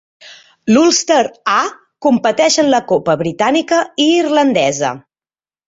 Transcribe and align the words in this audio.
L'Ulster 0.71 1.25
"A" 1.57 1.57
competeix 2.07 2.57
en 2.65 2.71
la 2.77 2.81
Copa 2.93 3.19
britànica 3.23 3.85
i 4.07 4.11
irlandesa. 4.25 4.95